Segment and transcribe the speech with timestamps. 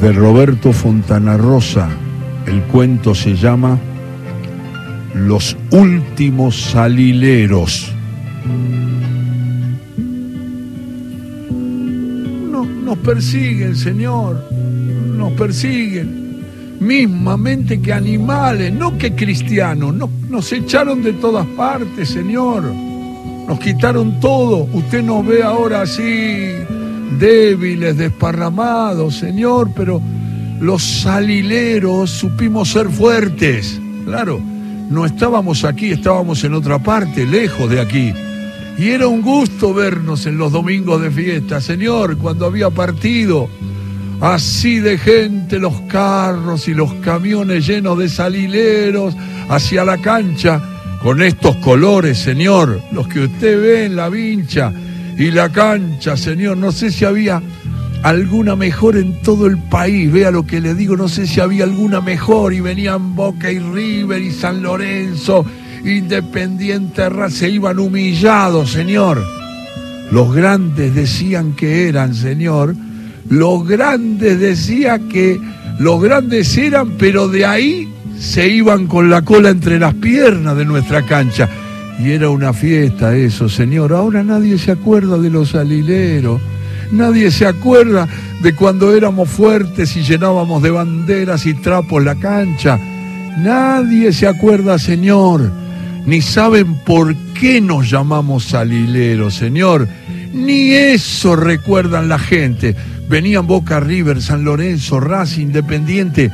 [0.00, 1.88] de Roberto Fontana Rosa.
[2.46, 3.78] El cuento se llama
[5.14, 7.92] Los últimos salileros.
[12.50, 14.42] No, nos persiguen, Señor,
[15.18, 16.44] nos persiguen,
[16.80, 19.94] mismamente que animales, no que cristianos,
[20.28, 22.64] nos echaron de todas partes, Señor,
[23.46, 26.54] nos quitaron todo, usted nos ve ahora así
[27.18, 30.00] débiles, desparramados, Señor, pero
[30.60, 33.80] los salileros supimos ser fuertes.
[34.04, 34.40] Claro,
[34.90, 38.12] no estábamos aquí, estábamos en otra parte, lejos de aquí.
[38.78, 43.48] Y era un gusto vernos en los domingos de fiesta, Señor, cuando había partido.
[44.20, 49.16] Así de gente, los carros y los camiones llenos de salileros
[49.48, 50.60] hacia la cancha,
[51.02, 54.72] con estos colores, Señor, los que usted ve en la vincha
[55.20, 56.56] y la cancha, señor.
[56.56, 57.42] No sé si había
[58.02, 60.10] alguna mejor en todo el país.
[60.10, 62.54] Vea lo que le digo, no sé si había alguna mejor.
[62.54, 65.44] Y venían Boca y River y San Lorenzo,
[65.84, 69.22] Independiente, se iban humillados, señor.
[70.10, 72.74] Los grandes decían que eran, señor.
[73.28, 75.38] Los grandes decían que
[75.78, 80.64] los grandes eran, pero de ahí se iban con la cola entre las piernas de
[80.64, 81.46] nuestra cancha.
[82.02, 83.92] Y era una fiesta eso, Señor.
[83.92, 86.40] Ahora nadie se acuerda de los alileros.
[86.92, 88.08] Nadie se acuerda
[88.42, 92.78] de cuando éramos fuertes y llenábamos de banderas y trapos la cancha.
[93.38, 95.52] Nadie se acuerda, Señor.
[96.06, 99.86] Ni saben por qué nos llamamos salileros, Señor.
[100.32, 102.74] Ni eso recuerdan la gente.
[103.08, 106.30] Venían Boca River, San Lorenzo, Racing, Independiente,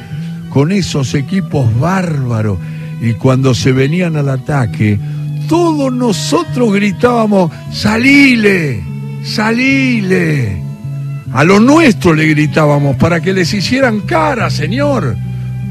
[0.51, 2.59] con esos equipos bárbaros.
[3.01, 4.99] Y cuando se venían al ataque,
[5.49, 8.83] todos nosotros gritábamos, salile,
[9.25, 10.63] salile.
[11.33, 15.17] A lo nuestro le gritábamos para que les hicieran cara, Señor.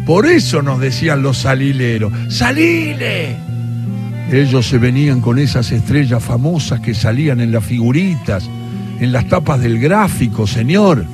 [0.06, 3.36] Por eso nos decían los salileros, salile.
[4.31, 8.50] Ellos se venían con esas estrellas famosas que salían en las figuritas,
[9.00, 11.06] en las tapas del gráfico, Señor.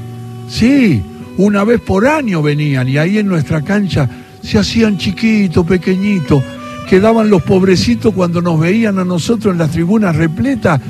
[0.49, 1.01] Sí,
[1.37, 4.09] una vez por año venían y ahí en nuestra cancha
[4.41, 6.43] se hacían chiquitos, pequeñitos
[6.91, 10.81] quedaban los pobrecitos cuando nos veían a nosotros en las tribunas repletas,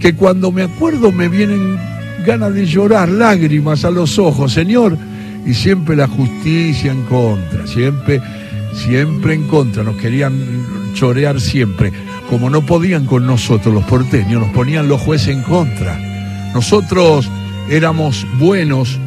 [0.00, 1.78] que cuando me acuerdo me vienen
[2.26, 4.98] ganas de llorar, lágrimas a los ojos, Señor,
[5.46, 8.20] y siempre la justicia en contra, siempre,
[8.74, 10.34] siempre en contra, nos querían
[10.92, 11.92] chorear siempre.
[12.28, 15.96] Como no podían con nosotros los porteños, nos ponían los jueces en contra.
[16.52, 17.30] Nosotros
[17.70, 18.98] éramos buenos,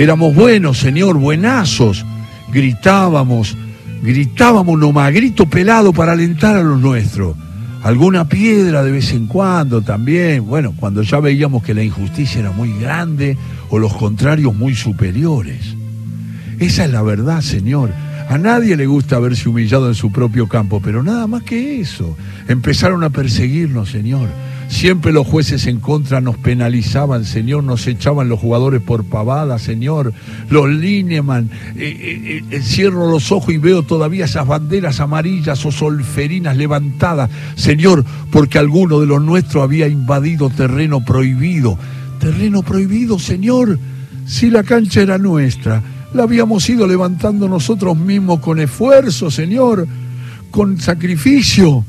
[0.00, 2.04] éramos buenos, Señor, buenazos,
[2.52, 3.56] gritábamos,
[4.02, 7.36] gritábamos nomás, grito pelado para alentar a los nuestros.
[7.82, 12.50] Alguna piedra de vez en cuando también, bueno, cuando ya veíamos que la injusticia era
[12.50, 13.36] muy grande
[13.68, 15.76] o los contrarios muy superiores.
[16.58, 17.92] Esa es la verdad, Señor.
[18.28, 22.16] A nadie le gusta verse humillado en su propio campo, pero nada más que eso.
[22.48, 24.28] Empezaron a perseguirnos, Señor.
[24.68, 30.12] Siempre los jueces en contra nos penalizaban, Señor, nos echaban los jugadores por pavada, Señor.
[30.50, 35.70] Los lineman, eh, eh, eh, cierro los ojos y veo todavía esas banderas amarillas o
[35.70, 41.78] solferinas levantadas, Señor, porque alguno de los nuestros había invadido terreno prohibido.
[42.18, 43.78] Terreno prohibido, Señor,
[44.26, 45.80] si la cancha era nuestra,
[46.12, 49.86] la habíamos ido levantando nosotros mismos con esfuerzo, Señor,
[50.50, 51.84] con sacrificio.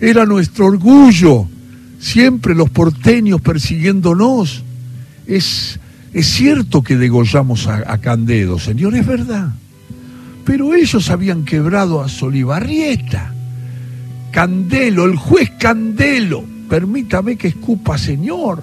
[0.00, 1.48] Era nuestro orgullo
[2.06, 4.62] siempre los porteños persiguiéndonos.
[5.26, 5.80] Es,
[6.12, 9.50] es cierto que degollamos a, a, Candedo, señor, es verdad.
[10.44, 13.32] Pero ellos habían quebrado a Solibarrieta.
[14.30, 18.62] Candelo, el juez Candelo, permítame que escupa, señor.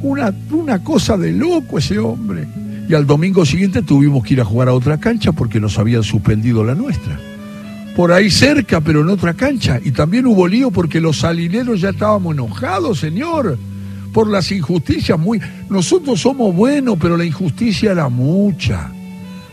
[0.00, 2.48] Una, una cosa de loco ese hombre.
[2.88, 6.02] Y al domingo siguiente tuvimos que ir a jugar a otra cancha porque nos habían
[6.02, 7.18] suspendido la nuestra
[7.98, 9.80] por ahí cerca, pero en otra cancha.
[9.84, 13.58] Y también hubo lío porque los salineros ya estábamos enojados, señor,
[14.12, 15.40] por las injusticias muy...
[15.68, 18.92] Nosotros somos buenos, pero la injusticia era mucha.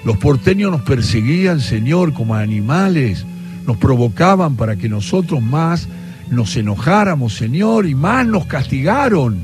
[0.03, 3.25] Los porteños nos perseguían, señor, como animales.
[3.65, 5.87] Nos provocaban para que nosotros más
[6.29, 9.39] nos enojáramos, señor, y más nos castigaron.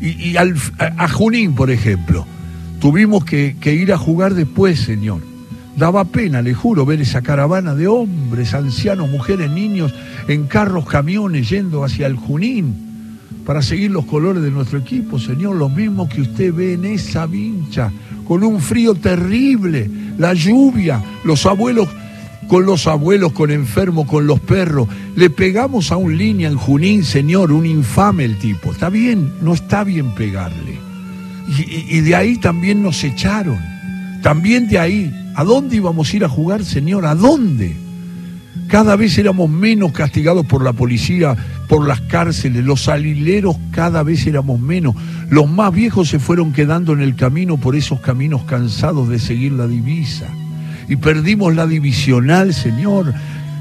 [0.00, 2.24] Y, a, Junín, por ejemplo,
[2.80, 5.31] tuvimos que ir a jugar después, señor
[5.76, 9.94] Daba pena, le juro, ver esa caravana de hombres, ancianos, mujeres, niños
[10.28, 12.92] en carros, camiones yendo hacia el Junín
[13.46, 17.26] para seguir los colores de nuestro equipo, Señor, lo mismo que usted ve en esa
[17.26, 17.90] vincha,
[18.26, 21.88] con un frío terrible, la lluvia, los abuelos
[22.48, 24.86] con los abuelos, con enfermos, con los perros.
[25.16, 28.72] Le pegamos a un línea en Junín, Señor, un infame el tipo.
[28.72, 30.76] Está bien, no está bien pegarle.
[31.48, 33.58] Y, y de ahí también nos echaron.
[34.22, 35.21] También de ahí.
[35.34, 37.06] ¿A dónde íbamos a ir a jugar, Señor?
[37.06, 37.76] ¿A dónde?
[38.68, 41.36] Cada vez éramos menos castigados por la policía,
[41.68, 44.94] por las cárceles, los alileros cada vez éramos menos.
[45.30, 49.52] Los más viejos se fueron quedando en el camino por esos caminos cansados de seguir
[49.52, 50.26] la divisa.
[50.88, 53.14] Y perdimos la divisional, Señor.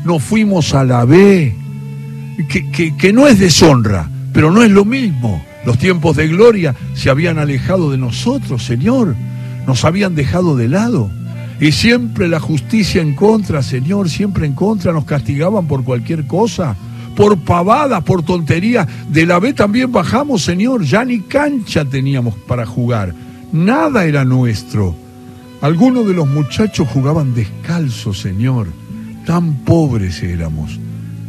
[0.03, 1.55] Nos fuimos a la B,
[2.49, 5.43] que, que no es deshonra, pero no es lo mismo.
[5.65, 9.15] Los tiempos de gloria se habían alejado de nosotros, Señor.
[9.67, 11.11] Nos habían dejado de lado.
[11.61, 16.75] Y siempre la justicia en contra, Señor, siempre en contra, nos castigaban por cualquier cosa,
[17.15, 18.87] por pavada, por tontería.
[19.07, 23.13] De la B también bajamos, Señor, ya ni cancha teníamos para jugar,
[23.53, 24.95] nada era nuestro.
[25.61, 28.65] Algunos de los muchachos jugaban descalzos, Señor,
[29.27, 30.79] tan pobres éramos.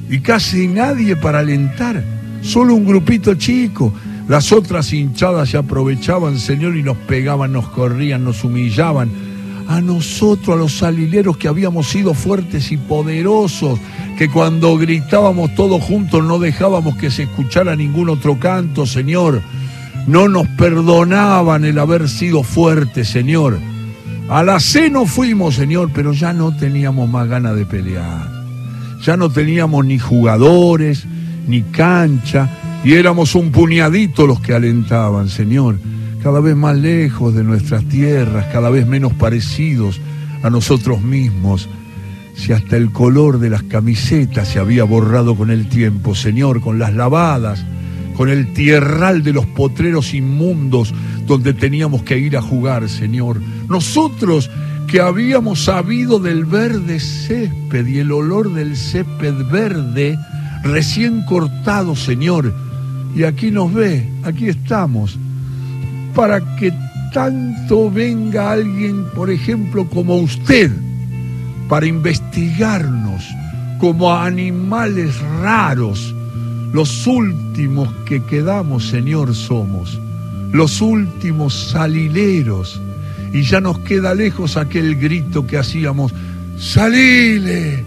[0.08, 2.02] Y casi nadie para alentar,
[2.40, 3.92] solo un grupito chico.
[4.28, 9.10] Las otras hinchadas se aprovechaban, Señor, y nos pegaban, nos corrían, nos humillaban
[9.72, 13.78] a nosotros, a los salileros que habíamos sido fuertes y poderosos,
[14.18, 19.40] que cuando gritábamos todos juntos no dejábamos que se escuchara ningún otro canto, Señor.
[20.06, 23.58] No nos perdonaban el haber sido fuertes, Señor.
[24.28, 28.28] A la C no fuimos, Señor, pero ya no teníamos más ganas de pelear.
[29.02, 31.06] Ya no teníamos ni jugadores,
[31.46, 32.50] ni cancha,
[32.84, 35.76] y éramos un puñadito los que alentaban, Señor
[36.22, 40.00] cada vez más lejos de nuestras tierras, cada vez menos parecidos
[40.42, 41.68] a nosotros mismos.
[42.34, 46.78] Si hasta el color de las camisetas se había borrado con el tiempo, Señor, con
[46.78, 47.64] las lavadas,
[48.16, 50.94] con el tierral de los potreros inmundos
[51.26, 53.40] donde teníamos que ir a jugar, Señor.
[53.68, 54.48] Nosotros
[54.86, 60.16] que habíamos sabido del verde césped y el olor del césped verde
[60.62, 62.54] recién cortado, Señor.
[63.14, 65.18] Y aquí nos ve, aquí estamos
[66.14, 66.72] para que
[67.12, 70.70] tanto venga alguien, por ejemplo, como usted,
[71.68, 73.24] para investigarnos
[73.78, 76.14] como animales raros.
[76.72, 80.00] Los últimos que quedamos, Señor, somos.
[80.52, 82.80] Los últimos salileros.
[83.32, 86.14] Y ya nos queda lejos aquel grito que hacíamos,
[86.58, 87.84] salile,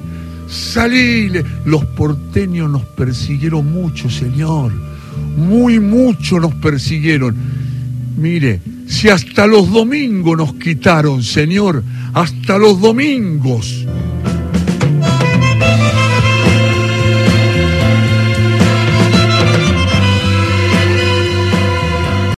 [0.47, 1.45] salile.
[1.65, 4.73] Los porteños nos persiguieron mucho, Señor.
[5.37, 7.54] Muy mucho nos persiguieron
[8.17, 11.83] Mire, si hasta los domingos nos quitaron, Señor,
[12.13, 13.84] hasta los domingos